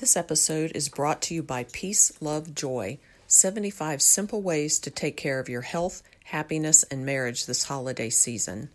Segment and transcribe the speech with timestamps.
[0.00, 5.18] This episode is brought to you by Peace, Love, Joy 75 simple ways to take
[5.18, 8.70] care of your health, happiness, and marriage this holiday season.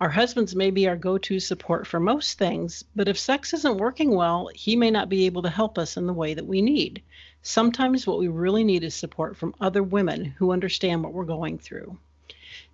[0.02, 3.76] Our husbands may be our go to support for most things, but if sex isn't
[3.76, 6.60] working well, he may not be able to help us in the way that we
[6.60, 7.04] need.
[7.42, 11.56] Sometimes what we really need is support from other women who understand what we're going
[11.56, 11.96] through.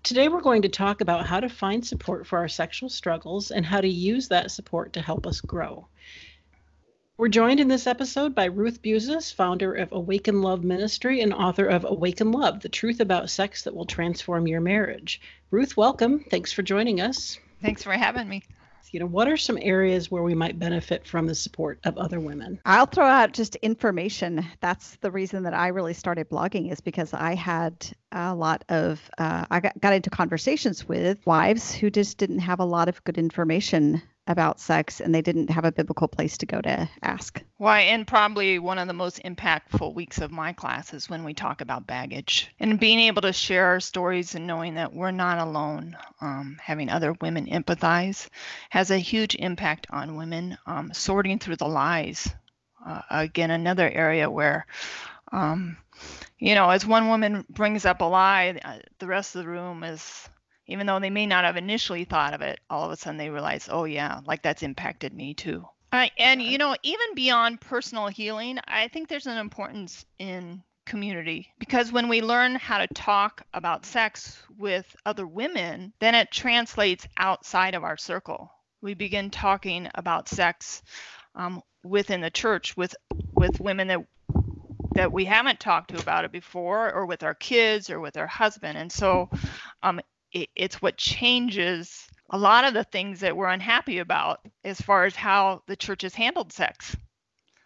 [0.02, 3.66] Today, we're going to talk about how to find support for our sexual struggles and
[3.66, 5.86] how to use that support to help us grow.
[7.18, 11.66] We're joined in this episode by Ruth Buezis, founder of Awaken Love Ministry and author
[11.66, 15.20] of Awaken Love The Truth About Sex That Will Transform Your Marriage.
[15.50, 16.20] Ruth, welcome.
[16.30, 17.38] Thanks for joining us.
[17.62, 18.42] Thanks for having me.
[18.90, 22.20] You know, what are some areas where we might benefit from the support of other
[22.20, 22.58] women?
[22.64, 24.46] I'll throw out just information.
[24.60, 29.10] That's the reason that I really started blogging is because I had a lot of
[29.18, 33.02] uh, I got, got into conversations with wives who just didn't have a lot of
[33.04, 37.42] good information about sex and they didn't have a biblical place to go to ask.
[37.56, 41.34] Why, and probably one of the most impactful weeks of my class is when we
[41.34, 45.38] talk about baggage and being able to share our stories and knowing that we're not
[45.38, 45.96] alone.
[46.20, 48.28] Um, having other women empathize
[48.70, 50.58] has a huge impact on women.
[50.66, 52.28] Um, sorting through the lies,
[52.86, 54.66] uh, again, another area where.
[55.30, 55.76] Um,
[56.38, 59.82] you know, as one woman brings up a lie, uh, the rest of the room
[59.82, 60.28] is
[60.68, 63.30] even though they may not have initially thought of it, all of a sudden they
[63.30, 65.66] realize, oh, yeah, like that's impacted me too.
[65.90, 71.48] Uh, and, you know, even beyond personal healing, I think there's an importance in community
[71.58, 77.06] because when we learn how to talk about sex with other women, then it translates
[77.16, 78.50] outside of our circle.
[78.80, 80.82] We begin talking about sex
[81.34, 82.94] um, within the church with
[83.34, 84.00] with women that
[84.92, 88.26] that we haven't talked to about it before, or with our kids, or with our
[88.26, 89.30] husband, and so
[89.82, 90.00] um,
[90.32, 95.04] it, it's what changes a lot of the things that we're unhappy about as far
[95.04, 96.96] as how the church has handled sex.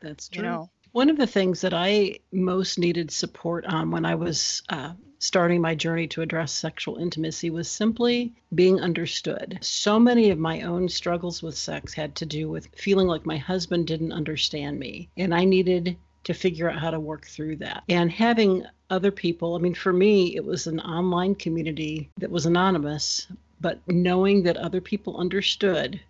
[0.01, 0.45] That's true.
[0.45, 0.71] You know?
[0.93, 5.61] One of the things that I most needed support on when I was uh, starting
[5.61, 9.59] my journey to address sexual intimacy was simply being understood.
[9.63, 13.39] So many of my own struggles with sex had to do with feeling like my
[13.39, 17.83] husband didn't understand me, and I needed to figure out how to work through that.
[17.89, 22.47] And having other people, I mean, for me, it was an online community that was
[22.47, 23.27] anonymous,
[23.61, 26.01] but knowing that other people understood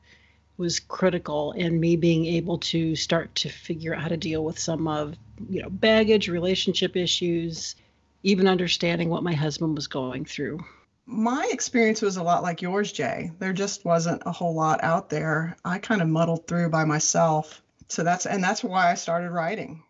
[0.59, 4.59] was critical in me being able to start to figure out how to deal with
[4.59, 5.17] some of,
[5.49, 7.75] you know, baggage, relationship issues,
[8.23, 10.61] even understanding what my husband was going through.
[11.07, 13.33] My experience was a lot like yours, Jay.
[13.39, 15.57] There just wasn't a whole lot out there.
[15.65, 17.63] I kind of muddled through by myself.
[17.89, 19.83] So that's and that's why I started writing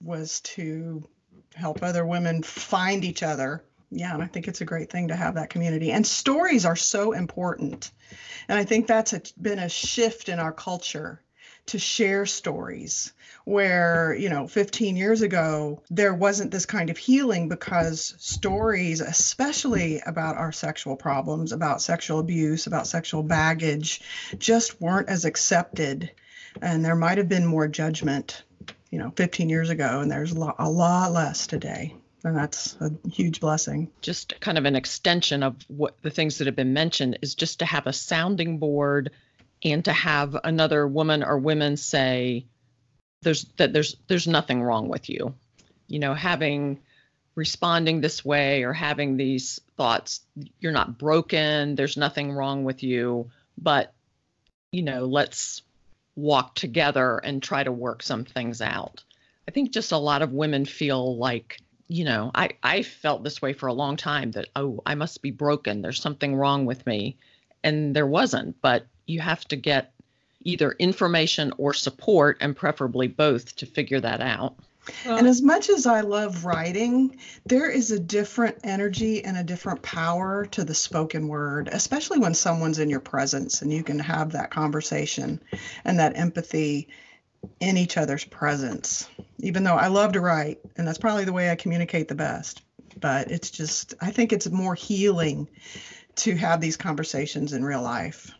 [0.00, 1.02] was to
[1.54, 3.64] help other women find each other.
[3.90, 5.92] Yeah, and I think it's a great thing to have that community.
[5.92, 7.90] And stories are so important.
[8.48, 11.22] And I think that's a, been a shift in our culture
[11.68, 13.12] to share stories
[13.44, 20.00] where you know 15 years ago there wasn't this kind of healing because stories especially
[20.06, 24.00] about our sexual problems about sexual abuse about sexual baggage
[24.38, 26.10] just weren't as accepted
[26.62, 28.44] and there might have been more judgment
[28.90, 31.94] you know 15 years ago and there's a lot, a lot less today
[32.24, 33.90] and that's a huge blessing.
[34.00, 37.60] Just kind of an extension of what the things that have been mentioned is just
[37.60, 39.10] to have a sounding board
[39.62, 42.46] and to have another woman or women say
[43.22, 45.34] there's that there's there's nothing wrong with you.
[45.86, 46.80] You know having
[47.34, 50.20] responding this way or having these thoughts
[50.58, 53.94] you're not broken there's nothing wrong with you but
[54.72, 55.62] you know let's
[56.18, 59.04] walk together and try to work some things out.
[59.46, 63.40] I think just a lot of women feel like you know, I I felt this
[63.40, 65.80] way for a long time that oh, I must be broken.
[65.80, 67.16] There's something wrong with me.
[67.64, 69.92] And there wasn't, but you have to get
[70.44, 74.54] either information or support and preferably both to figure that out.
[75.04, 75.30] And uh.
[75.30, 80.46] as much as I love writing, there is a different energy and a different power
[80.46, 84.50] to the spoken word, especially when someone's in your presence and you can have that
[84.50, 85.40] conversation
[85.84, 86.88] and that empathy
[87.60, 89.08] in each other's presence.
[89.38, 92.62] Even though I love to write, and that's probably the way I communicate the best,
[93.00, 95.48] but it's just, I think it's more healing
[96.16, 98.32] to have these conversations in real life.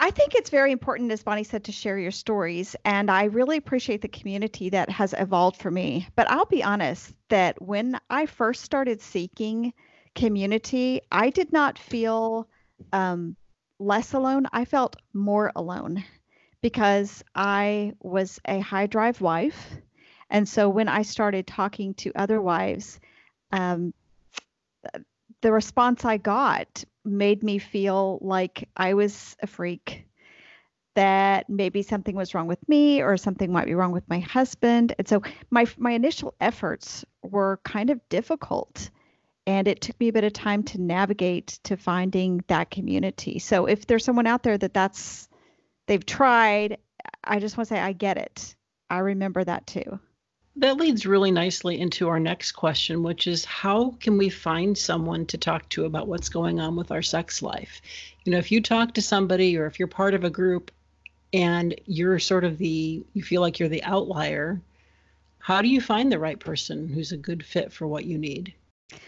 [0.00, 2.76] I think it's very important, as Bonnie said, to share your stories.
[2.84, 6.06] And I really appreciate the community that has evolved for me.
[6.14, 9.72] But I'll be honest that when I first started seeking
[10.14, 12.48] community, I did not feel
[12.92, 13.36] um,
[13.80, 14.46] less alone.
[14.52, 16.04] I felt more alone
[16.60, 19.76] because I was a high drive wife.
[20.30, 23.00] And so when I started talking to other wives,
[23.50, 23.94] um,
[25.40, 30.04] the response I got made me feel like I was a freak,
[30.94, 34.94] that maybe something was wrong with me or something might be wrong with my husband.
[34.98, 38.90] And so my my initial efforts were kind of difficult.
[39.46, 43.38] And it took me a bit of time to navigate to finding that community.
[43.38, 45.28] So if there's someone out there that that's
[45.86, 46.78] they've tried,
[47.24, 48.56] I just want to say I get it.
[48.90, 50.00] I remember that too.
[50.58, 55.24] That leads really nicely into our next question, which is how can we find someone
[55.26, 57.80] to talk to about what's going on with our sex life?
[58.24, 60.72] You know, if you talk to somebody or if you're part of a group
[61.32, 64.60] and you're sort of the, you feel like you're the outlier,
[65.38, 68.52] how do you find the right person who's a good fit for what you need?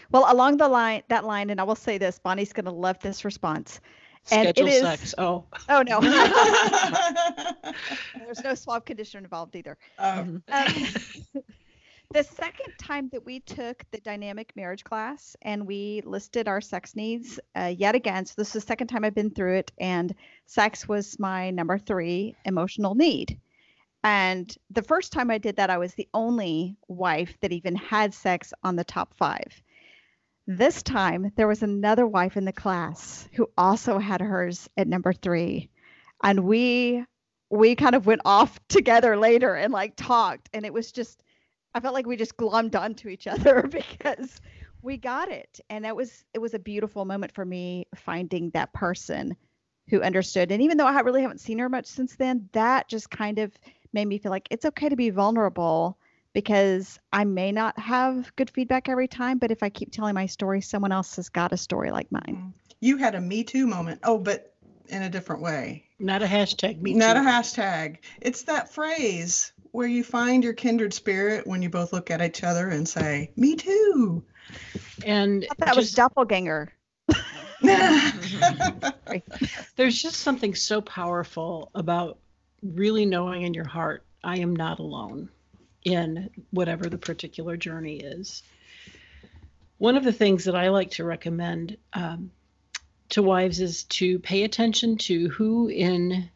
[0.09, 2.97] Well, along the line, that line, and I will say this, Bonnie's going to love
[2.99, 3.81] this response.
[4.29, 5.15] And Schedule it is, sex.
[5.17, 5.99] Oh, oh no,
[8.25, 9.77] there's no swab conditioner involved either.
[9.97, 10.65] Um, Um,
[12.13, 16.95] the second time that we took the dynamic marriage class and we listed our sex
[16.95, 20.13] needs uh, yet again, so this is the second time I've been through it, and
[20.45, 23.39] sex was my number three emotional need.
[24.03, 28.13] And the first time I did that, I was the only wife that even had
[28.13, 29.61] sex on the top five.
[30.47, 35.13] This time, there was another wife in the class who also had hers at number
[35.13, 35.69] three.
[36.23, 37.05] And we
[37.49, 40.49] we kind of went off together later and like talked.
[40.53, 41.23] And it was just
[41.73, 44.41] i felt like we just glommed onto each other because
[44.81, 45.59] we got it.
[45.69, 49.35] And it was it was a beautiful moment for me finding that person
[49.89, 50.51] who understood.
[50.51, 53.51] And even though i really haven't seen her much since then that just kind of
[53.93, 55.97] made me feel like it's okay to be vulnerable
[56.33, 60.25] because i may not have good feedback every time but if i keep telling my
[60.25, 62.49] story someone else has got a story like mine mm-hmm.
[62.79, 63.99] you had a Me Too moment.
[64.03, 64.53] Oh, but
[64.89, 65.85] in a different way.
[65.99, 66.81] not a hashtag.
[66.81, 66.99] Me too.
[66.99, 67.21] Not too.
[67.21, 67.97] a hashtag.
[68.19, 72.43] It's that phrase where you find your kindred spirit when you both look at each
[72.43, 74.23] other and say, Me too.
[75.05, 76.73] And I thought that was just- doppelganger
[79.75, 82.17] there's just something so powerful about
[82.63, 85.29] really knowing in your heart, I am not alone
[85.83, 88.43] in whatever the particular journey is.
[89.77, 92.31] One of the things that I like to recommend um,
[93.09, 96.29] to wives is to pay attention to who in,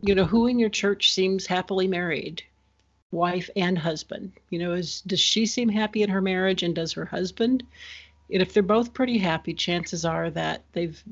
[0.00, 2.42] you know, who in your church seems happily married,
[3.10, 4.32] wife and husband.
[4.50, 7.62] You know, is does she seem happy in her marriage, and does her husband?
[8.32, 11.02] And if they're both pretty happy, chances are that they've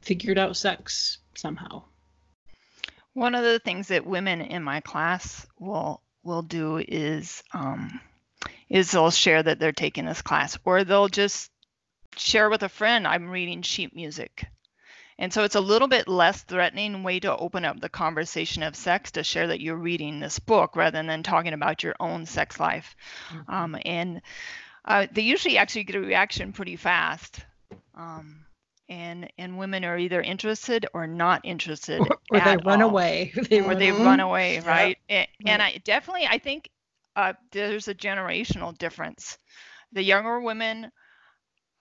[0.00, 1.82] figured out sex somehow.
[3.14, 8.00] One of the things that women in my class will will do is um,
[8.68, 11.50] is they'll share that they're taking this class, or they'll just
[12.16, 14.46] share with a friend, "I'm reading sheet music,"
[15.18, 18.76] and so it's a little bit less threatening way to open up the conversation of
[18.76, 22.58] sex to share that you're reading this book rather than talking about your own sex
[22.58, 22.96] life,
[23.48, 24.20] um, and
[24.84, 27.40] uh, they usually actually get a reaction pretty fast.
[27.94, 28.45] Um,
[28.88, 33.32] and and women are either interested or not interested Or, or they run all away.
[33.50, 33.92] They or run they Mhm.
[33.92, 34.60] run away, Yep.
[34.60, 34.98] right?
[35.10, 36.70] A- And, I definitely, I think
[37.16, 39.38] uh, there's a generational difference.
[39.92, 40.90] The younger women,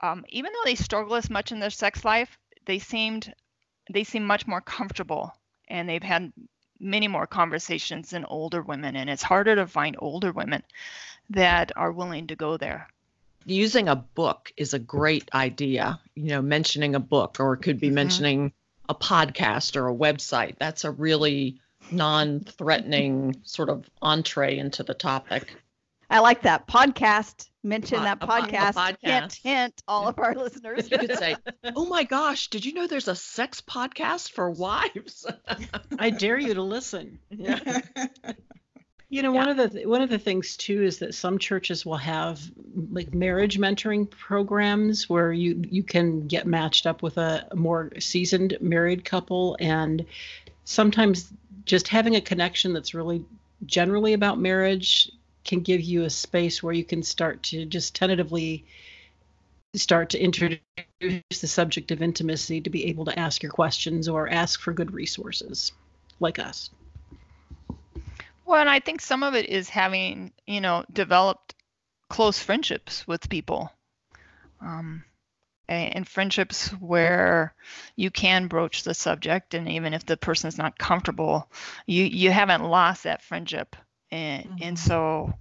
[0.02, 3.34] um, even though they struggle as much in their sex life, they seemed
[3.92, 5.32] they seem much more comfortable,
[5.68, 6.32] and they've had
[6.80, 8.96] many more conversations than older women.
[8.96, 10.64] And it's harder to find older women
[11.30, 12.88] that are willing to go there.
[13.46, 16.00] Using a book is a great idea.
[16.16, 17.94] You know, mentioning a book, or it could be Mhm.
[17.94, 18.54] mentioning
[18.90, 20.58] a podcast or a website.
[20.60, 21.60] That's a really
[21.92, 25.56] non-threatening sort of entree into the topic.
[26.10, 27.50] I like that podcast.
[27.64, 28.98] Mention Po- that a po- a podcast.
[29.02, 30.90] Hint, hint, all of our listeners.
[30.92, 31.36] You could say,
[31.76, 35.26] "Oh my gosh, did you know there's a sex podcast for wives?"
[36.00, 37.20] I dare you to listen.
[37.32, 37.82] yeah.
[39.16, 41.96] You know, one of the one of the things too is that some churches will
[41.96, 42.42] have
[42.92, 48.58] like marriage mentoring programs where you you can get matched up with a more seasoned
[48.60, 50.06] married couple and
[50.66, 51.32] sometimes
[51.64, 53.24] just having a connection that's really
[53.66, 55.10] generally about marriage
[55.46, 58.66] can give you a space where you can start to just tentatively
[59.76, 60.60] start to introduce
[61.40, 64.94] the subject of intimacy to be able to ask your questions or ask for good
[64.94, 65.72] resources
[66.20, 66.70] like us.
[68.46, 71.56] Well, and I think some of it is having, you know, developed
[72.10, 73.72] close friendships with people.
[74.62, 75.04] Um,
[75.68, 77.54] and friendships where
[77.96, 81.50] you can broach the subject and even if the person is not comfortable
[81.88, 83.76] you you haven't lost that friendship
[84.12, 84.58] and mm-hmm.
[84.62, 85.34] and so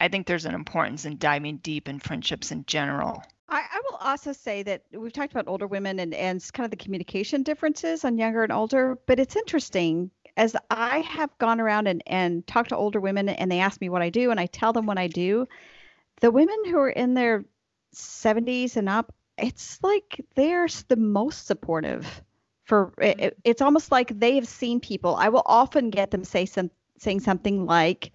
[0.00, 3.98] i think there's an importance in diving deep in friendships in general I, I, will
[3.98, 8.02] also say that we've talked about older women and, and kind of the communication differences
[8.02, 12.70] on younger and older, but it's interesting as I have gone around and, and talked
[12.70, 14.98] to older women and they ask me what I do and I tell them what
[14.98, 15.46] I do,
[16.20, 17.44] the women who are in their
[17.94, 22.22] 70s and up, it's like they're the most supportive
[22.64, 23.28] for it, mm-hmm.
[23.44, 25.14] it's almost like they have seen people.
[25.16, 28.12] I will often get them say some saying something like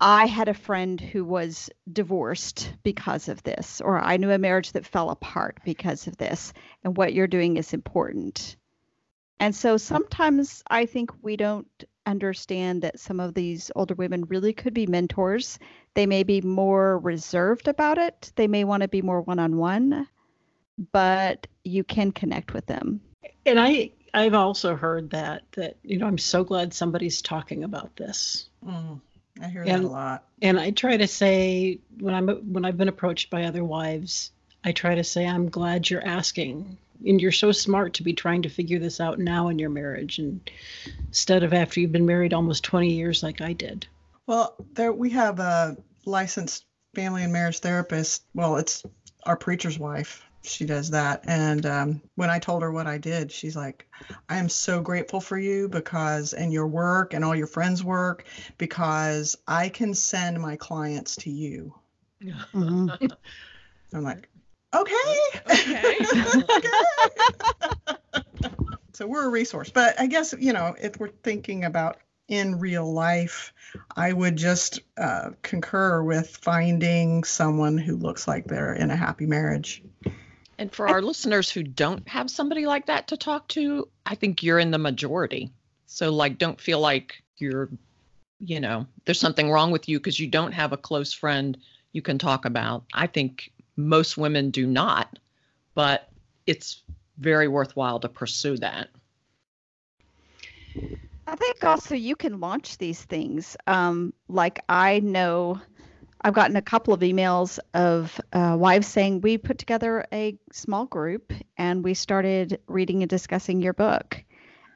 [0.00, 4.72] I had a friend who was divorced because of this, or I knew a marriage
[4.72, 6.52] that fell apart because of this,
[6.84, 8.56] and what you're doing is important.
[9.38, 14.52] And so sometimes I think we don't understand that some of these older women really
[14.52, 15.58] could be mentors.
[15.94, 19.56] They may be more reserved about it, they may want to be more one on
[19.56, 20.06] one,
[20.92, 23.00] but you can connect with them.
[23.44, 27.96] And I I've also heard that that you know I'm so glad somebody's talking about
[27.96, 28.48] this.
[28.64, 29.00] Mm,
[29.42, 30.24] I hear and, that a lot.
[30.40, 34.30] And I try to say when I'm when I've been approached by other wives,
[34.64, 38.42] I try to say I'm glad you're asking and you're so smart to be trying
[38.42, 40.50] to figure this out now in your marriage and
[41.08, 43.86] instead of after you've been married almost 20 years like I did.
[44.26, 48.24] Well, there we have a licensed family and marriage therapist.
[48.34, 48.82] Well, it's
[49.24, 50.24] our preacher's wife.
[50.42, 51.24] She does that.
[51.26, 53.86] And um, when I told her what I did, she's like,
[54.28, 58.24] I am so grateful for you because, and your work and all your friends' work,
[58.56, 61.74] because I can send my clients to you.
[62.54, 63.06] Mm-hmm.
[63.92, 64.28] I'm like,
[64.80, 65.16] okay.
[65.50, 65.96] Okay.
[66.56, 66.68] okay.
[68.92, 69.70] so we're a resource.
[69.70, 73.52] But I guess, you know, if we're thinking about in real life,
[73.94, 79.26] I would just uh, concur with finding someone who looks like they're in a happy
[79.26, 79.82] marriage.
[80.58, 84.42] And for our listeners who don't have somebody like that to talk to, I think
[84.42, 85.52] you're in the majority.
[85.86, 87.68] So, like, don't feel like you're,
[88.40, 91.58] you know, there's something wrong with you because you don't have a close friend
[91.92, 92.84] you can talk about.
[92.92, 95.18] I think most women do not,
[95.74, 96.08] but
[96.46, 96.82] it's
[97.18, 98.88] very worthwhile to pursue that.
[101.28, 103.56] I think also you can launch these things.
[103.66, 105.60] Um, like I know
[106.20, 110.86] I've gotten a couple of emails of uh, wives saying we put together a small
[110.86, 114.22] group and we started reading and discussing your book.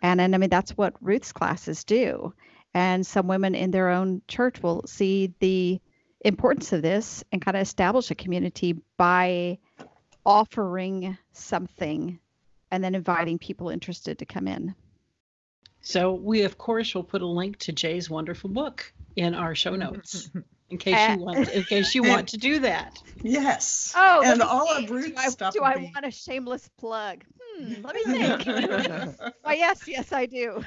[0.02, 2.34] And, and I mean, that's what Ruth's classes do.
[2.74, 5.80] And some women in their own church will see the
[6.20, 9.58] importance of this and kind of establish a community by
[10.24, 12.18] offering something
[12.70, 14.74] and then inviting people interested to come in.
[15.82, 19.76] So we of course will put a link to Jay's wonderful book in our show
[19.76, 20.30] notes.
[20.70, 23.02] In case you want, in case you want to do that.
[23.22, 23.92] Yes.
[23.96, 25.52] Oh, and all of Ruth's do I, stuff.
[25.52, 25.90] Do I be...
[25.92, 27.24] want a shameless plug?
[27.56, 28.46] Hmm, let me think.
[28.46, 30.64] oh yes, yes, I do.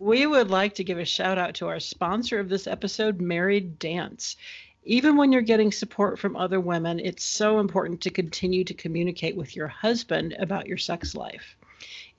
[0.00, 3.78] We would like to give a shout out to our sponsor of this episode, Married
[3.78, 4.38] Dance.
[4.82, 9.36] Even when you're getting support from other women, it's so important to continue to communicate
[9.36, 11.54] with your husband about your sex life.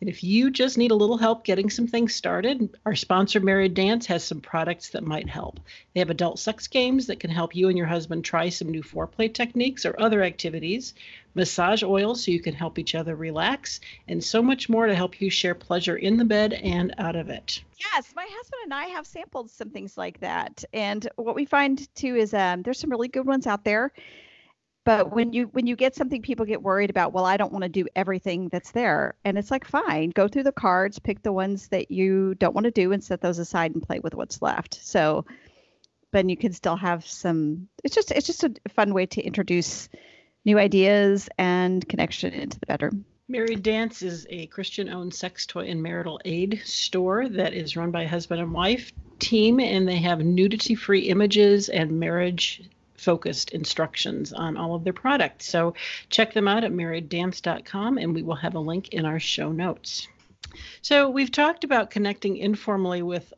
[0.02, 3.76] And if you just need a little help getting some things started, our sponsor, Married
[3.76, 5.60] Dance, has some products that might help.
[5.94, 8.82] They have adult sex games that can help you and your husband try some new
[8.82, 10.96] foreplay techniques or other activities
[11.36, 15.22] massage oil so you can help each other relax, and so much more to help
[15.22, 17.64] you share pleasure in the bed and out of it.
[17.80, 21.94] Yes, my husband and I have sampled some things like that, and what we find
[21.96, 23.92] too is um, there's some really good ones out there.
[24.84, 27.14] But when you when you get something, people get worried about.
[27.14, 30.44] Well, I don't want to do everything that's there, and it's like fine, go through
[30.44, 33.74] the cards, pick the ones that you don't want to do, and set those aside
[33.74, 34.80] and play with what's left.
[34.84, 35.26] So,
[36.12, 37.68] but you can still have some.
[37.84, 39.88] It's just it's just a fun way to introduce
[40.46, 43.06] new ideas and connection into the bedroom.
[43.28, 47.92] Married Dance is a Christian owned sex toy and marital aid store that is run
[47.92, 52.64] by a husband and wife team, and they have nudity free images and marriage
[53.02, 55.48] focused instructions on all of their products.
[55.48, 55.74] So
[56.10, 60.08] check them out at marrieddance.com, and we will have a link in our show notes.
[60.82, 63.34] So we've talked about connecting informally with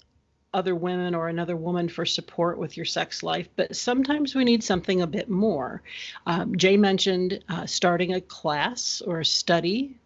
[0.54, 4.64] other women or another woman for support with your sex life, but sometimes we need
[4.64, 5.82] something a bit more.
[6.28, 9.98] Um, Jay mentioned uh, starting a class or a study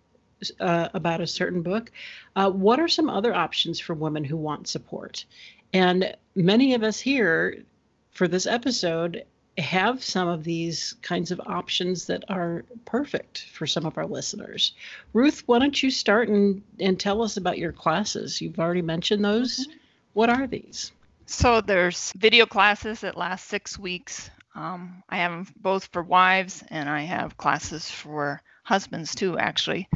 [0.60, 1.92] uh, about a certain book.
[2.36, 5.26] Uh, what are some other options for women who want support?
[5.74, 7.64] And many of us here
[8.12, 9.26] for this episode
[9.58, 14.74] have some of these kinds of options that are perfect for some of our listeners.
[15.14, 18.40] Ruth, why don't you start and, and tell us about your classes?
[18.40, 19.62] You've already mentioned those.
[19.68, 19.78] Mm-hmm.
[20.14, 20.92] What are these?
[21.26, 24.30] So there's video classes that last six weeks.
[24.56, 29.90] Um, I have them both for wives and I have classes for husbands too, actually.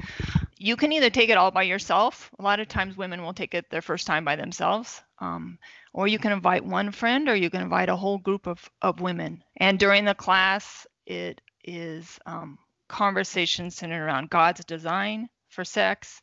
[0.58, 2.30] You can either take it all by yourself.
[2.38, 5.02] A lot of times women will take it their first time by themselves.
[5.20, 5.58] Um,
[5.94, 9.02] or you can invite one friend or you can invite a whole group of, of
[9.02, 9.44] women.
[9.58, 12.58] And during the class, it is um,
[12.88, 16.22] conversations centered around God's design for sex.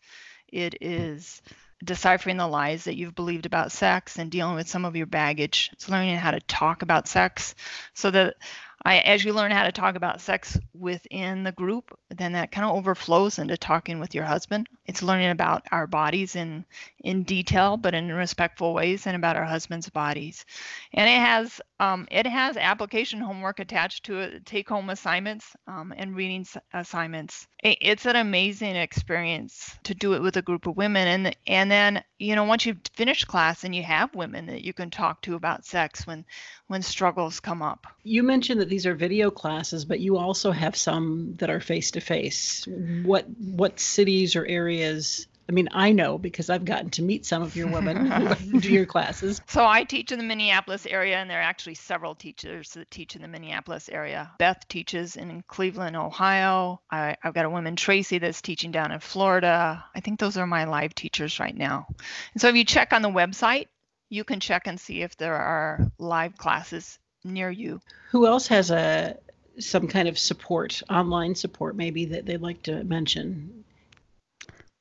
[0.48, 1.42] It is
[1.84, 5.70] deciphering the lies that you've believed about sex and dealing with some of your baggage.
[5.72, 7.54] It's learning how to talk about sex
[7.94, 8.37] so that
[8.85, 12.64] I, as you learn how to talk about sex within the group, then that kind
[12.64, 14.68] of overflows into talking with your husband.
[14.87, 16.64] It's learning about our bodies in
[17.00, 20.44] in detail, but in respectful ways, and about our husband's bodies.
[20.92, 25.92] And it has um, it has application homework attached to it, take home assignments um,
[25.97, 27.47] and reading assignments.
[27.62, 32.04] It's an amazing experience to do it with a group of women, and and then
[32.18, 35.35] you know once you've finished class and you have women that you can talk to
[35.35, 36.25] about sex when
[36.68, 37.87] when struggles come up.
[38.04, 41.90] You mentioned that these are video classes, but you also have some that are face
[41.92, 42.66] to face.
[43.02, 45.26] What what cities or areas?
[45.48, 48.70] I mean, I know because I've gotten to meet some of your women who do
[48.70, 49.40] your classes.
[49.46, 53.16] So I teach in the Minneapolis area, and there are actually several teachers that teach
[53.16, 54.30] in the Minneapolis area.
[54.38, 56.82] Beth teaches in Cleveland, Ohio.
[56.90, 59.82] I, I've got a woman, Tracy, that's teaching down in Florida.
[59.94, 61.87] I think those are my live teachers right now.
[62.34, 63.68] And so if you check on the website,
[64.10, 66.98] you can check and see if there are live classes
[67.28, 67.80] near you.
[68.11, 69.16] Who else has a
[69.58, 73.64] some kind of support, online support maybe that they'd like to mention?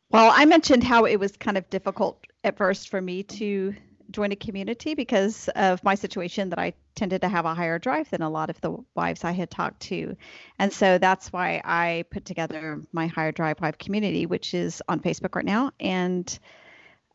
[0.10, 3.76] Well, I mentioned how it was kind of difficult at first for me to
[4.12, 8.10] join a community because of my situation that I tended to have a higher drive
[8.10, 10.16] than a lot of the wives I had talked to.
[10.60, 15.02] And so that's why I put together my higher drive wife community, which is on
[15.02, 15.72] Facebook right now.
[15.80, 16.40] And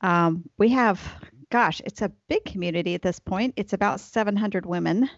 [0.03, 1.01] um, we have
[1.53, 3.53] gosh, it's a big community at this point.
[3.59, 5.11] It's about 700 women.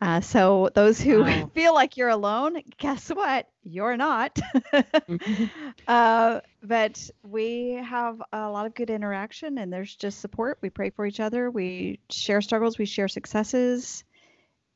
[0.00, 1.50] Uh, so those who wow.
[1.54, 3.48] feel like you're alone, guess what?
[3.62, 4.34] You're not.
[4.34, 5.44] mm-hmm.
[5.88, 10.58] uh, but we have a lot of good interaction, and there's just support.
[10.60, 11.50] We pray for each other.
[11.50, 12.78] We share struggles.
[12.78, 14.04] We share successes,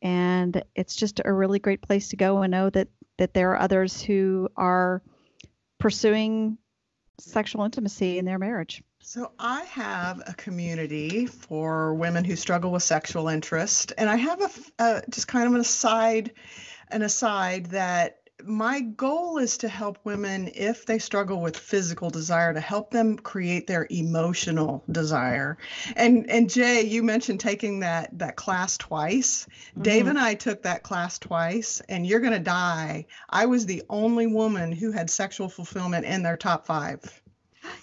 [0.01, 3.61] and it's just a really great place to go and know that that there are
[3.61, 5.03] others who are
[5.79, 6.57] pursuing
[7.19, 8.83] sexual intimacy in their marriage.
[9.03, 14.71] So, I have a community for women who struggle with sexual interest, and I have
[14.79, 16.33] a, just kind of an aside,
[16.91, 22.53] an aside that my goal is to help women if they struggle with physical desire
[22.53, 25.59] to help them create their emotional desire.
[25.97, 29.47] And and jay you mentioned taking that that class twice.
[29.73, 29.83] Mm-hmm.
[29.83, 33.07] dave and i took that class twice and you're going to die.
[33.29, 37.20] I was the only woman who had sexual fulfillment in their top five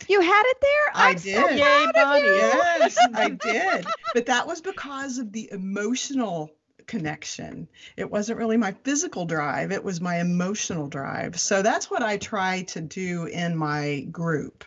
[0.07, 0.91] you had it there?
[0.93, 1.35] I'm i did.
[1.35, 2.25] So Yay, buddy.
[2.25, 3.85] Yes, I did.
[4.13, 6.51] But that was because of the emotional
[6.87, 7.67] connection.
[7.97, 11.39] It wasn't really my physical drive, it was my emotional drive.
[11.39, 14.63] So that's what I try to do in my group.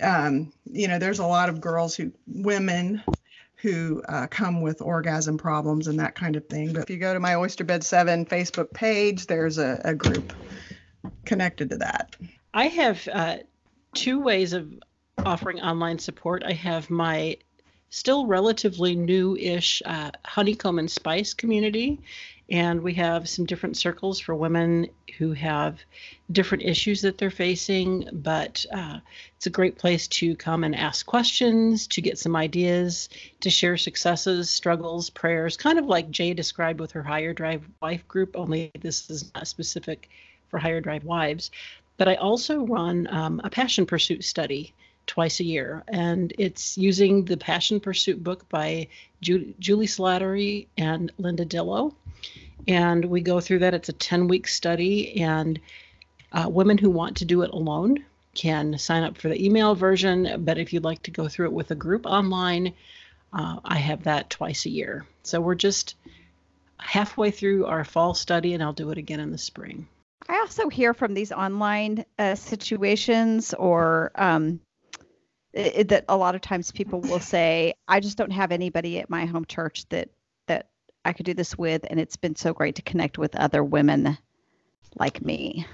[0.00, 3.02] Um, you know, there's a lot of girls who, women
[3.56, 6.72] who uh, come with orgasm problems and that kind of thing.
[6.72, 10.32] But if you go to my Oyster Bed 7 Facebook page, there's a, a group
[11.24, 12.16] connected to that.
[12.52, 13.36] I have uh,
[13.94, 14.72] two ways of
[15.18, 16.42] offering online support.
[16.44, 17.36] I have my
[17.90, 22.00] still relatively new-ish uh, honeycomb and spice community
[22.52, 24.86] and we have some different circles for women
[25.18, 25.78] who have
[26.30, 28.98] different issues that they're facing but uh,
[29.36, 33.08] it's a great place to come and ask questions to get some ideas
[33.40, 38.06] to share successes struggles prayers kind of like jay described with her higher drive wife
[38.08, 40.08] group only this is not specific
[40.48, 41.50] for higher drive wives
[41.96, 44.74] but I also run um, a passion pursuit study
[45.06, 48.88] twice a year, and it's using the Passion Pursuit book by
[49.20, 51.94] Ju- Juli Slattery and Linda Dillow.
[52.68, 53.74] And we go through that.
[53.74, 55.60] It's a 10 week study, and
[56.32, 60.44] uh, women who want to do it alone can sign up for the email version.
[60.44, 62.72] But if you'd like to go through it with a group online,
[63.32, 65.04] uh, I have that twice a year.
[65.22, 65.96] So we're just
[66.78, 69.88] halfway through our fall study, and I'll do it again in the spring.
[70.28, 74.60] I also hear from these online uh, situations or um,
[75.52, 79.10] it, that a lot of times people will say, "I just don't have anybody at
[79.10, 80.08] my home church that
[80.46, 80.68] that
[81.04, 84.16] I could do this with," and it's been so great to connect with other women
[84.96, 85.66] like me.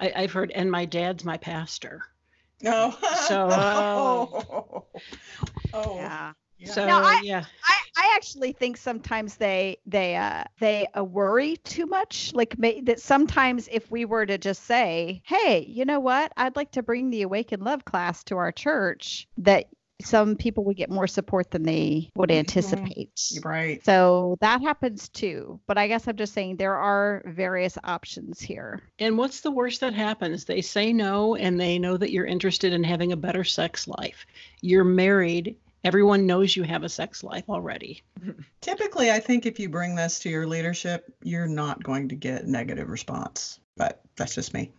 [0.00, 2.02] I, I've heard, and my dad's my pastor.
[2.62, 2.94] No.
[3.28, 4.84] So- oh,
[5.74, 6.32] oh, Yeah.
[6.58, 6.70] yeah.
[6.72, 11.56] So No, I- yeah, I, I actually think sometimes they they uh they uh, worry
[11.58, 16.00] too much like may, that sometimes if we were to just say hey you know
[16.00, 19.66] what i'd like to bring the awaken love class to our church that
[20.00, 23.84] some people would get more support than they would anticipate right.
[23.84, 28.80] so that happens too but i guess i'm just saying there are various options here
[28.98, 30.44] and what's the worst that happens?
[30.44, 34.26] They say no, and they know that you're interested in having a better sex life.
[34.60, 35.56] You're married.
[35.84, 38.02] Everyone knows you have a sex life already.
[38.60, 42.46] Typically, I think if you bring this to your leadership, you're not going to get
[42.46, 43.58] negative response.
[43.76, 44.72] But that's just me.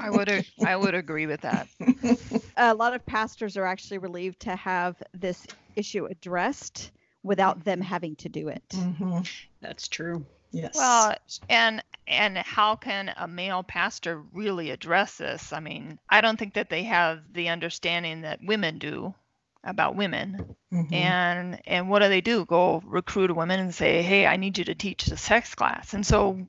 [0.00, 1.68] I would I would agree with that.
[2.56, 5.46] a lot of pastors are actually relieved to have this
[5.76, 6.90] issue addressed
[7.22, 9.28] without them having to do it Mhm.
[9.60, 10.26] That's true.
[10.52, 10.74] Yes.
[10.74, 11.14] Well,
[11.48, 15.52] and and how can a male pastor really address this?
[15.52, 19.14] I mean, I don't think that they have the understanding that women do
[19.64, 20.56] about women.
[20.72, 20.92] Mhm.
[20.92, 22.44] And and what do they do?
[22.44, 26.06] Go recruit women and say, "Hey, I need you to teach the sex class." And
[26.06, 26.46] so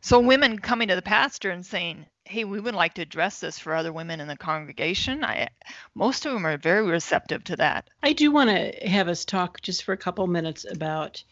[0.00, 3.58] so women coming to the pastor and saying, "Hey, we would like to address this
[3.58, 5.48] for other women in the congregation." I
[5.94, 7.88] most of them are very receptive to that.
[8.02, 11.22] I do want to have us talk just for a couple minutes about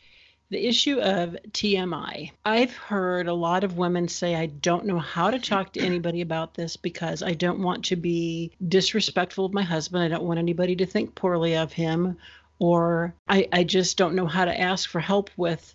[0.49, 2.31] the issue of TMI.
[2.45, 6.21] I've heard a lot of women say, I don't know how to talk to anybody
[6.21, 10.05] about this because I don't want to be disrespectful of my husband.
[10.05, 12.17] I don't want anybody to think poorly of him.
[12.59, 15.75] Or I, I just don't know how to ask for help with,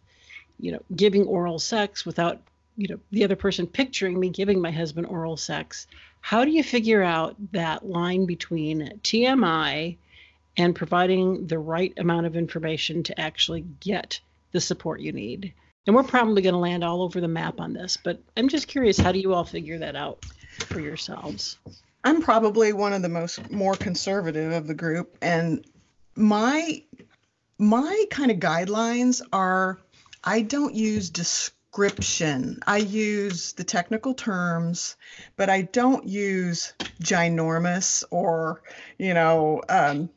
[0.58, 2.42] you know, giving oral sex without,
[2.78, 5.86] you know, the other person picturing me giving my husband oral sex.
[6.22, 9.98] How do you figure out that line between TMI
[10.58, 15.54] and providing the right amount of information to actually get the support you need.
[15.88, 18.68] And we're probably going to land all over the map on this, but I'm just
[18.68, 20.24] curious how do you all figure that out
[20.68, 21.58] for yourselves?
[22.04, 25.66] I'm probably one of the most more conservative of the group, and
[26.16, 26.84] my
[27.58, 29.80] my kind of guidelines are
[30.24, 32.60] I don't use description.
[32.66, 34.96] I use the technical terms,
[35.36, 38.64] but I don't use ginormous or
[38.98, 40.10] you know um,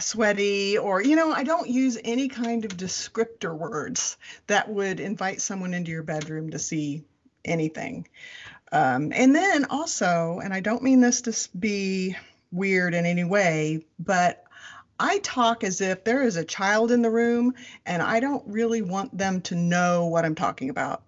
[0.00, 5.40] sweaty or you know I don't use any kind of descriptor words that would invite
[5.40, 7.04] someone into your bedroom to see
[7.44, 8.08] anything.
[8.72, 12.16] Um, and then also, and I don't mean this to be
[12.50, 14.44] weird in any way, but
[14.98, 18.82] I talk as if there is a child in the room and I don't really
[18.82, 21.02] want them to know what I'm talking about.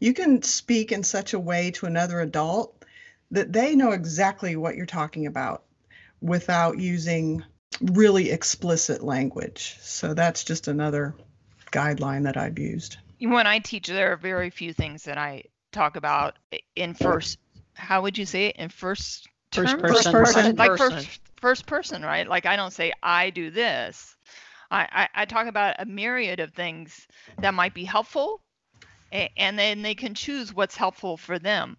[0.00, 2.84] You can speak in such a way to another adult
[3.30, 5.64] that they know exactly what you're talking about
[6.20, 7.44] without using
[7.80, 9.76] really explicit language.
[9.80, 11.14] So that's just another
[11.72, 12.98] guideline that I've used.
[13.20, 16.36] When I teach, there are very few things that I talk about
[16.76, 17.38] in first.
[17.74, 19.28] How would you say it in first?
[19.52, 19.80] First term?
[19.80, 20.12] person.
[20.12, 20.56] person.
[20.56, 22.28] like first first person, right?
[22.28, 24.16] Like I don't say I do this.
[24.70, 27.06] I, I, I talk about a myriad of things
[27.40, 28.42] that might be helpful,
[29.10, 31.78] and then they can choose what's helpful for them.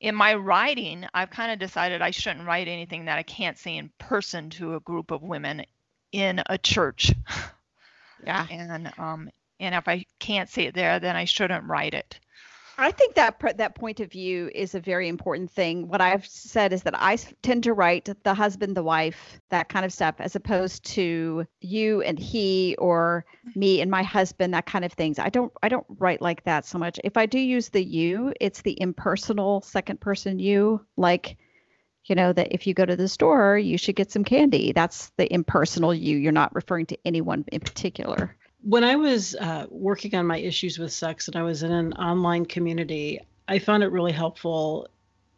[0.00, 3.76] In my writing, I've kind of decided I shouldn't write anything that I can't say
[3.76, 5.64] in person to a group of women
[6.12, 7.12] in a church.
[8.24, 8.46] Yeah.
[8.50, 9.30] And um
[9.60, 12.18] and if I can't say it there, then I shouldn't write it.
[12.78, 15.88] I think that that point of view is a very important thing.
[15.88, 19.86] What I've said is that I tend to write the husband, the wife, that kind
[19.86, 24.84] of stuff, as opposed to you and he or me and my husband, that kind
[24.84, 25.18] of things.
[25.18, 27.00] I don't I don't write like that so much.
[27.02, 31.38] If I do use the you, it's the impersonal second person you, like
[32.04, 34.72] you know that if you go to the store, you should get some candy.
[34.72, 36.18] That's the impersonal you.
[36.18, 38.36] You're not referring to anyone in particular.
[38.62, 41.92] When I was uh, working on my issues with sex and I was in an
[41.94, 44.88] online community, I found it really helpful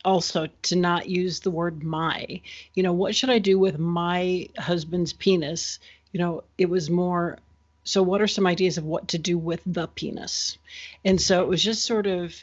[0.04, 2.40] also to not use the word my.
[2.74, 5.78] You know, what should I do with my husband's penis?
[6.12, 7.38] You know, it was more
[7.84, 10.58] so what are some ideas of what to do with the penis?
[11.06, 12.34] And so it was just sort of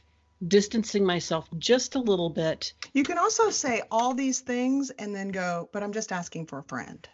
[0.46, 2.74] distancing myself just a little bit.
[2.94, 6.60] You can also say all these things and then go, but I'm just asking for
[6.60, 7.08] a friend.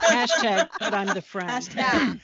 [0.00, 1.50] Hashtag, but I'm the friend.
[1.50, 2.20] Hashtag.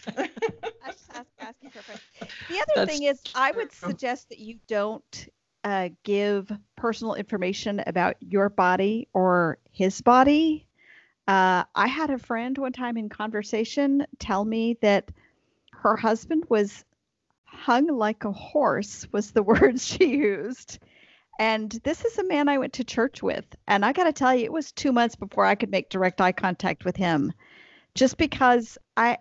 [0.86, 2.00] Ask- ask- asking for a friend.
[2.48, 5.28] The other That's thing is, I would suggest that you don't
[5.64, 10.66] uh, give personal information about your body or his body.
[11.26, 15.10] Uh, I had a friend one time in conversation tell me that
[15.72, 16.84] her husband was
[17.44, 20.78] hung like a horse, was the word she used.
[21.38, 23.44] And this is a man I went to church with.
[23.66, 26.20] And I got to tell you, it was two months before I could make direct
[26.20, 27.32] eye contact with him
[27.94, 29.18] just because I.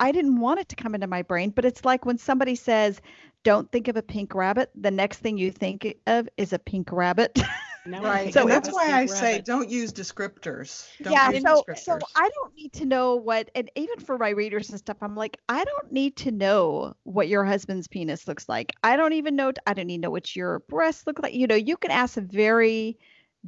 [0.00, 3.00] I didn't want it to come into my brain, but it's like when somebody says,
[3.44, 6.90] "Don't think of a pink rabbit," the next thing you think of is a pink
[6.90, 7.38] rabbit.
[7.86, 8.32] Now Right.
[8.32, 9.44] So that's why pink I say rabbit.
[9.46, 10.86] don't use descriptors.
[11.02, 11.78] Don't yeah use so descriptors.
[11.78, 15.16] so i don't need to know what and even for my readers and stuff i'm
[15.16, 19.34] like i don't need to know what your husband's penis looks like i don't even
[19.34, 21.90] know i don't need to know what your breasts look like you know you can
[21.90, 22.98] ask some very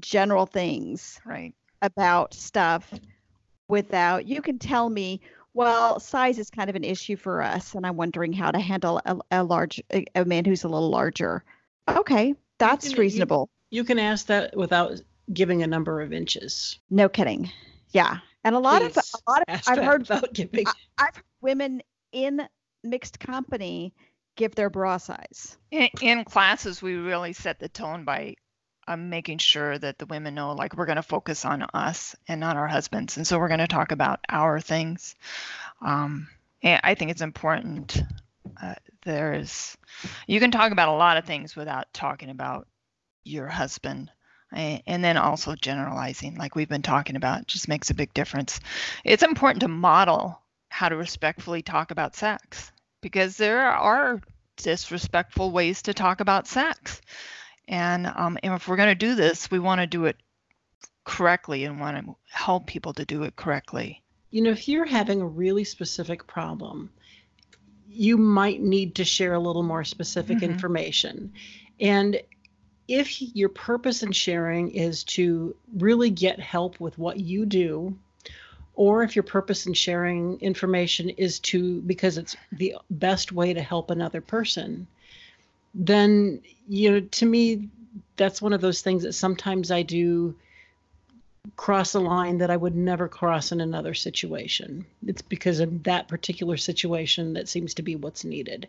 [0.00, 1.54] general things Right.
[1.82, 2.92] about stuff
[3.68, 5.20] without you can tell me
[5.54, 9.00] well size is kind of an issue for us and i'm wondering how to handle
[9.04, 11.44] a, a large a, a man who's a little larger
[11.88, 15.00] okay that's can- you- reasonable You can ask that without
[15.32, 16.78] giving a number of inches.
[16.90, 17.50] no kidding
[17.90, 20.66] yeah and a lot of a lot of i've heard without giving.
[20.98, 21.82] I've heard women
[22.12, 22.46] in
[22.84, 23.94] mixed company
[24.36, 25.56] give their bra size.
[25.70, 28.36] In, in classes, we really set the tone by
[28.88, 32.40] um, making sure that the women know, like, we're going to focus on us and
[32.40, 33.16] not our husbands.
[33.16, 35.14] And so we're going to talk about our things.
[35.80, 36.28] Um,
[36.62, 38.02] and I think it's important.
[38.60, 39.76] Uh, there's,
[40.26, 42.66] you can talk about a lot of things without talking about
[43.24, 44.10] your husband.
[44.54, 48.60] And then also generalizing, like we've been talking about, just makes a big difference.
[49.02, 54.20] It's important to model how to respectfully talk about sex because there are
[54.56, 57.00] disrespectful ways to talk about sex.
[57.66, 60.16] And, um, and if we're going to do this, we want to do it
[61.04, 64.02] correctly and want to help people to do it correctly.
[64.30, 66.90] You know, if you're having a really specific problem,
[67.88, 70.42] you might need to share a little more specific Mhm.
[70.42, 71.32] information.
[71.80, 72.20] And
[72.88, 77.96] if your purpose in sharing is to really get help with what you do,
[78.74, 83.62] or if your purpose in sharing information is to because it's the best way to
[83.62, 84.86] help another person,
[85.74, 87.68] then you know, to me,
[88.16, 90.34] that's one of those things that sometimes I do
[91.56, 94.86] cross a line that I would never cross in another situation.
[95.06, 98.68] It's because of that particular situation that seems to be what's needed.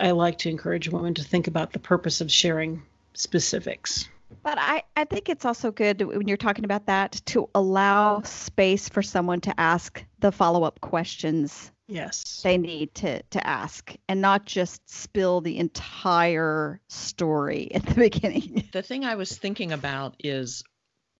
[0.00, 2.82] I like to encourage women to think about the purpose of sharing
[3.14, 4.08] specifics.
[4.42, 8.88] But I, I think it's also good when you're talking about that to allow space
[8.88, 12.40] for someone to ask the follow up questions Yes.
[12.42, 18.68] they need to, to ask and not just spill the entire story at the beginning.
[18.72, 20.64] The thing I was thinking about is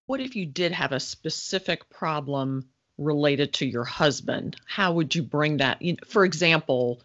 [0.06, 4.56] what if you did have a specific problem related to your husband?
[4.66, 5.82] How would you bring that?
[5.82, 7.02] You know, for example,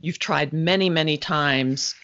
[0.00, 1.94] you've tried many, many times,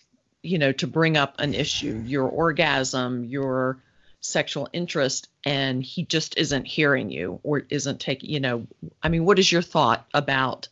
[0.42, 2.06] you know, to bring up an issue, mm-hmm.
[2.06, 3.78] your orgasm, your
[4.20, 8.66] sexual interest, and he just isn't hearing you or isn't taking, you know,
[9.02, 10.68] I mean, what is your thought about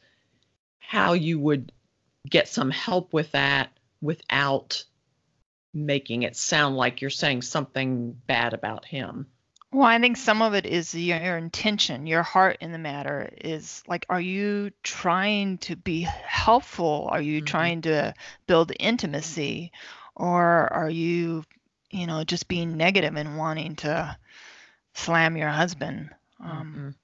[0.78, 1.72] how you would
[2.28, 4.84] get some help with that without
[5.76, 9.26] making it sound like you're saying something bad about him.
[9.72, 13.82] Well, I think some of it is your, intention, your heart in the matter is
[13.86, 17.08] like, are you trying to be helpful?
[17.10, 17.46] Are you Mhm.
[17.46, 18.14] trying to
[18.46, 19.72] build intimacy?
[20.14, 21.44] Or are you,
[21.90, 24.16] you know, just being negative and wanting to
[24.94, 26.10] slam your husband?
[26.40, 26.94] Um,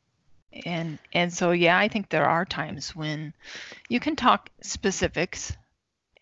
[0.54, 0.64] Mhm.
[0.64, 3.34] and and so yeah, I think there are times when
[3.88, 5.52] you can talk specifics,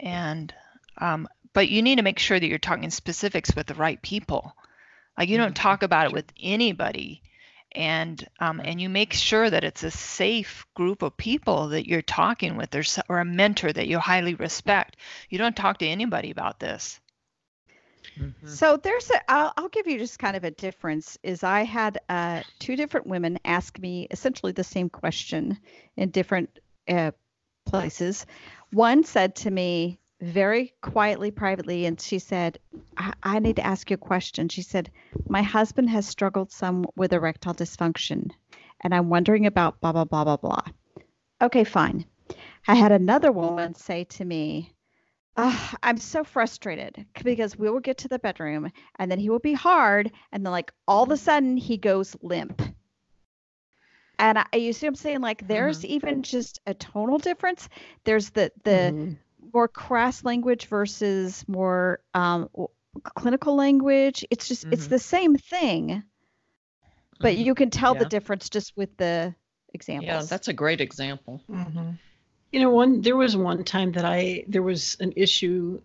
[0.01, 0.55] and
[0.99, 4.57] um, but you need to make sure that you're talking specifics with the right people.
[5.21, 5.63] Like you don't Mhm.
[5.63, 7.23] talk about it with anybody,
[7.73, 12.01] and um, and you make sure that it's a safe group of people that you're
[12.01, 14.97] talking with, or, or a mentor that you highly respect.
[15.29, 17.01] You don't talk to anybody about this.
[18.19, 18.49] Mhm.
[18.49, 22.01] So there's a, I'll, I'll give you just kind of a difference is I had
[22.09, 25.59] uh, two different women ask me essentially the same question
[25.97, 27.13] in different uh,
[27.67, 28.25] places.
[28.73, 32.59] One said to me very quietly, privately, and she said,
[32.97, 34.49] I, I need to ask you a question.
[34.49, 34.91] She said,
[35.29, 38.31] My husband has struggled some with erectile dysfunction,
[38.83, 40.63] and I'm wondering about blah, blah, blah, blah, blah.
[41.43, 42.05] Okay, fine.
[42.69, 44.73] I had another woman say to me,
[45.37, 49.39] Ah, I'm so frustrated because we will get to the bedroom and then he will
[49.39, 52.61] be hard and then like all of a sudden he goes limp.
[54.19, 55.21] And I, you see what I'm saying?
[55.23, 57.69] Like there's even just a tonal difference.
[58.05, 59.19] There's the the Mhm.
[59.53, 62.49] More crass language versus more um,
[63.03, 64.25] clinical language.
[64.31, 64.91] It's just it's Mhm.
[64.91, 66.03] the same thing,
[67.21, 67.45] but Mhm.
[67.45, 69.35] you can tell the difference just with the
[69.75, 70.09] examples.
[70.09, 71.41] Yeah, that's a great example.
[71.51, 71.99] Mhm.
[72.53, 75.81] You know, one there was one time that I there was an issue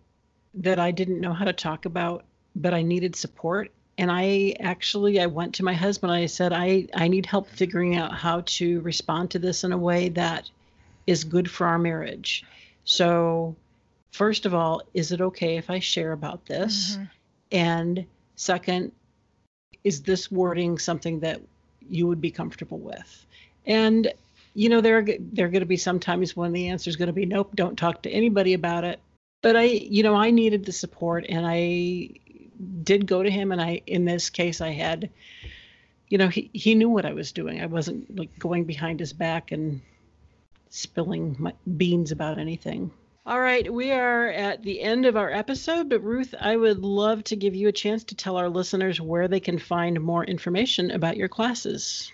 [0.54, 2.24] that I didn't know how to talk about,
[2.56, 3.70] but I needed support.
[3.98, 6.12] And I actually I went to my husband.
[6.12, 9.78] I said, I, I need help figuring out how to respond to this in a
[9.78, 10.50] way that
[11.06, 12.44] is good for our marriage.
[12.86, 13.54] So
[14.12, 16.96] first of all, is it okay if I share about this?
[16.96, 17.10] Mhm.
[17.52, 18.92] And Second,
[19.82, 21.40] is this wording something that
[21.88, 23.26] you would be comfortable with?
[23.64, 24.12] And
[24.54, 26.96] you know, there are there are going to be some times when the answer is
[26.96, 29.00] going to be nope, don't talk to anybody about it.
[29.42, 32.10] But I, you know, I needed the support, and I
[32.82, 35.10] did go to him, and I, in this case, I had,
[36.08, 37.60] you know, he he knew what I was doing.
[37.60, 39.80] I wasn't like going behind his back and
[40.70, 42.90] spilling my beans about anything.
[43.24, 47.24] All right, we are at the end of our episode, but Ruth, I would love
[47.24, 50.92] to give you a chance to tell our listeners where they can find more information
[50.92, 52.12] about your classes.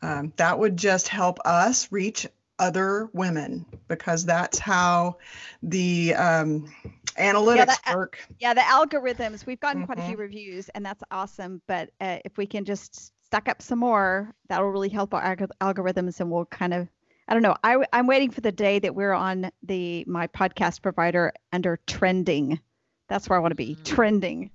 [0.02, 2.26] Um, that would just help us reach
[2.58, 5.17] other women because that's how
[5.62, 6.74] the um,
[7.15, 8.19] analytics that- work.
[8.39, 11.62] Yeah, the algorithms, we've gotten quite a few reviews, and that's awesome.
[11.67, 15.36] But uh, if we can just stack up some more, that will really help our
[15.36, 16.88] alg- algorithms, and we'll kind of.
[17.28, 21.80] I don't know—I'm waiting for the day that we're on the my podcast provider under
[21.88, 22.60] trending.
[23.08, 23.76] That's where I want to be.
[23.76, 23.84] Mm.
[23.86, 24.52] Trending.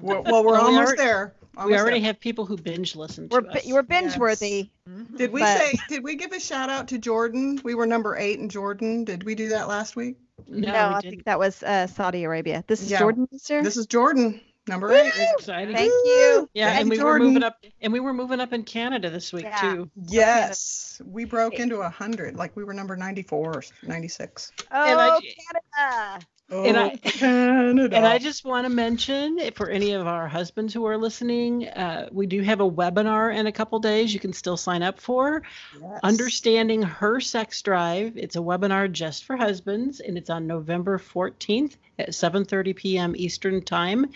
[0.00, 1.34] Well, well, we're almost there.
[1.66, 2.06] We already there.
[2.08, 3.64] have people who binge listen to We're us.
[3.64, 4.70] bi- we're binge worthy.
[5.16, 5.72] Did we but- say?
[5.88, 7.60] Did we give a shout out to Jordan?
[7.64, 9.04] We were number eight in Jordan.
[9.04, 10.16] Did we do that last week?
[10.48, 11.10] no, No, we I didn't.
[11.12, 12.64] think that was uh, Saudi Arabia.
[12.66, 12.98] This is Yeah.
[13.00, 13.62] Jordan, sir.
[13.62, 15.12] This is Jordan, number eight.
[15.36, 15.76] Excited.
[15.76, 16.48] Thank you.
[16.54, 19.08] Yeah, Thank and we you, were moving up, and we were moving up in Canada
[19.10, 19.60] this week Yeah.
[19.60, 19.90] too.
[20.08, 22.36] Yes, we broke into a hundred.
[22.36, 24.50] Like we were number ninety-four or ninety-six.
[24.72, 26.26] Oh, And I- Canada.
[26.54, 27.96] Oh, And I- Canada.
[27.96, 32.08] And I just want to mention for any of our husbands who are listening, uh,
[32.12, 34.12] we do have a webinar in a couple days.
[34.12, 35.42] You can still sign up for
[35.80, 36.00] Yes.
[36.02, 38.16] understanding her sex drive.
[38.16, 43.14] It's a webinar just for husbands, and it's on November 14th at 7:30 p.m.
[43.16, 44.10] Eastern time.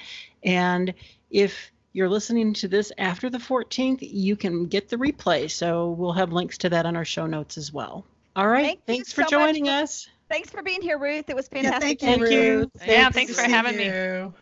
[0.44, 0.92] And
[1.31, 5.51] if you're listening to this after the 14th, you can get the replay.
[5.51, 8.05] So we'll have links to that on our show notes as well.
[8.37, 8.66] All right.
[8.66, 10.09] Thank Thanks for so joining for- us.
[10.28, 11.30] Thanks for being here, Ruth.
[11.30, 12.00] It was Yeah, fantastic.
[12.00, 12.58] thank you, Thank you.
[12.58, 12.70] Ruth.
[12.84, 13.88] Yeah, Good thanks for see having me.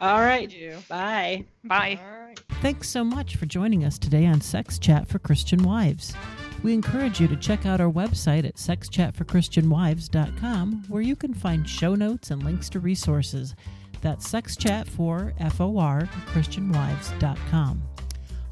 [0.00, 0.50] All right.
[0.50, 0.78] you.
[0.88, 1.44] Bye.
[1.64, 2.00] Bye.
[2.02, 2.40] All right.
[2.62, 6.14] Thanks so much for joining us today on Sex Chat for Christian Wives.
[6.62, 11.94] We encourage you to check out our website at sexchatforchristianwives.com where you can find show
[11.94, 13.54] notes and links to resources.
[14.00, 17.82] That's sexchat for F-O-R christianwives.com.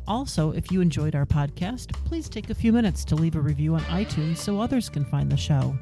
[0.07, 3.75] Also, if you enjoyed our podcast, please take a few minutes to leave a review
[3.75, 5.77] on iTunes so others can find the show.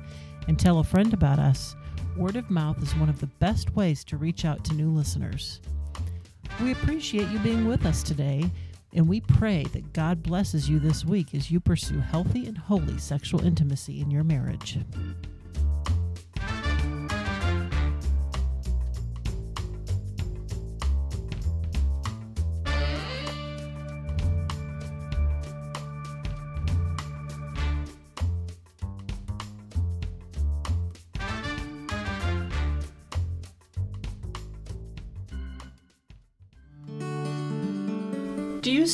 [0.48, 1.76] And tell a friend about us.
[2.16, 5.60] Word of mouth is one of the best ways to reach out to new listeners.
[6.62, 8.50] We appreciate you being with us today,
[8.92, 12.98] and we pray that God blesses you this week as you pursue healthy and holy
[12.98, 14.78] sexual intimacy in your marriage.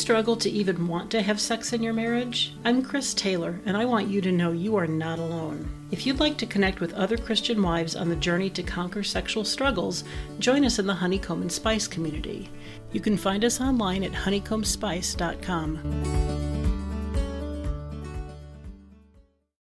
[0.06, 2.54] Struggle to even want to have sex in your marriage?
[2.64, 5.68] I'm Chris Taylor, and I want you to know you are not alone.
[5.90, 9.44] If you'd like to connect with other Christian wives on the journey to conquer sexual
[9.44, 10.04] struggles,
[10.38, 12.48] join us in the Honeycomb and Spice community.
[12.92, 16.45] You can find us online at honeycombspice.com.